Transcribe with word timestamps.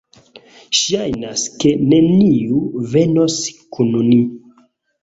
Ŝajnas, 0.77 1.43
ke 1.65 1.75
neniu 1.91 2.65
venos 2.97 3.39
kun 3.79 3.97
ni 4.13 4.21